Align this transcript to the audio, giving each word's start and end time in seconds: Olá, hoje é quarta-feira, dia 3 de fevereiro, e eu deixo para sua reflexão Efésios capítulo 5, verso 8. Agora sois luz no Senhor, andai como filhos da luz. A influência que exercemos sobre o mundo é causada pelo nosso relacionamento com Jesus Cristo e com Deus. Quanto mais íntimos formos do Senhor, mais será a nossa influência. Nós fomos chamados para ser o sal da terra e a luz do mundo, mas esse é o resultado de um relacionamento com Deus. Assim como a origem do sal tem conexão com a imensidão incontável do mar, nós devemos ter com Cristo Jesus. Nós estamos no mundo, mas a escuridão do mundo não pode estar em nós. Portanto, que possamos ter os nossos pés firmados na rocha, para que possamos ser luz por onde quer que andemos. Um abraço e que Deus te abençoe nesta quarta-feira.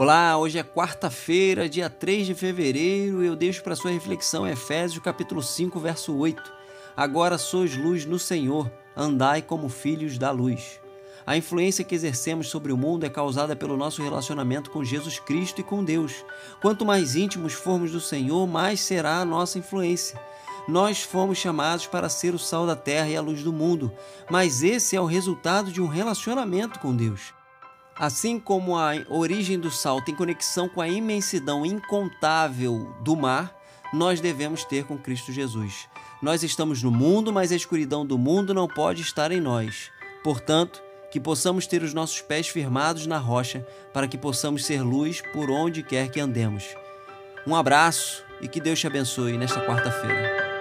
Olá, 0.00 0.38
hoje 0.38 0.56
é 0.56 0.62
quarta-feira, 0.62 1.68
dia 1.68 1.90
3 1.90 2.28
de 2.28 2.32
fevereiro, 2.32 3.20
e 3.20 3.26
eu 3.26 3.34
deixo 3.34 3.64
para 3.64 3.74
sua 3.74 3.90
reflexão 3.90 4.46
Efésios 4.46 5.02
capítulo 5.02 5.42
5, 5.42 5.80
verso 5.80 6.14
8. 6.14 6.40
Agora 6.96 7.36
sois 7.36 7.76
luz 7.76 8.04
no 8.04 8.16
Senhor, 8.16 8.70
andai 8.96 9.42
como 9.42 9.68
filhos 9.68 10.16
da 10.16 10.30
luz. 10.30 10.80
A 11.26 11.36
influência 11.36 11.82
que 11.82 11.96
exercemos 11.96 12.48
sobre 12.48 12.72
o 12.72 12.76
mundo 12.76 13.06
é 13.06 13.10
causada 13.10 13.56
pelo 13.56 13.76
nosso 13.76 14.00
relacionamento 14.00 14.70
com 14.70 14.84
Jesus 14.84 15.18
Cristo 15.18 15.62
e 15.62 15.64
com 15.64 15.82
Deus. 15.82 16.24
Quanto 16.62 16.86
mais 16.86 17.16
íntimos 17.16 17.54
formos 17.54 17.90
do 17.90 18.00
Senhor, 18.00 18.46
mais 18.46 18.78
será 18.78 19.18
a 19.18 19.24
nossa 19.24 19.58
influência. 19.58 20.16
Nós 20.68 21.02
fomos 21.02 21.38
chamados 21.38 21.88
para 21.88 22.08
ser 22.08 22.36
o 22.36 22.38
sal 22.38 22.68
da 22.68 22.76
terra 22.76 23.08
e 23.08 23.16
a 23.16 23.20
luz 23.20 23.42
do 23.42 23.52
mundo, 23.52 23.92
mas 24.30 24.62
esse 24.62 24.94
é 24.94 25.00
o 25.00 25.06
resultado 25.06 25.72
de 25.72 25.82
um 25.82 25.88
relacionamento 25.88 26.78
com 26.78 26.94
Deus. 26.94 27.36
Assim 27.98 28.38
como 28.38 28.76
a 28.76 28.92
origem 29.08 29.58
do 29.58 29.72
sal 29.72 30.00
tem 30.00 30.14
conexão 30.14 30.68
com 30.68 30.80
a 30.80 30.88
imensidão 30.88 31.66
incontável 31.66 32.94
do 33.00 33.16
mar, 33.16 33.52
nós 33.92 34.20
devemos 34.20 34.64
ter 34.64 34.84
com 34.84 34.96
Cristo 34.96 35.32
Jesus. 35.32 35.88
Nós 36.22 36.44
estamos 36.44 36.82
no 36.82 36.92
mundo, 36.92 37.32
mas 37.32 37.50
a 37.50 37.56
escuridão 37.56 38.06
do 38.06 38.16
mundo 38.16 38.54
não 38.54 38.68
pode 38.68 39.02
estar 39.02 39.32
em 39.32 39.40
nós. 39.40 39.90
Portanto, 40.22 40.80
que 41.10 41.18
possamos 41.18 41.66
ter 41.66 41.82
os 41.82 41.94
nossos 41.94 42.20
pés 42.20 42.48
firmados 42.48 43.06
na 43.06 43.18
rocha, 43.18 43.66
para 43.92 44.06
que 44.06 44.18
possamos 44.18 44.64
ser 44.64 44.82
luz 44.82 45.20
por 45.32 45.50
onde 45.50 45.82
quer 45.82 46.10
que 46.10 46.20
andemos. 46.20 46.64
Um 47.46 47.56
abraço 47.56 48.22
e 48.40 48.46
que 48.46 48.60
Deus 48.60 48.78
te 48.78 48.86
abençoe 48.86 49.36
nesta 49.36 49.60
quarta-feira. 49.64 50.57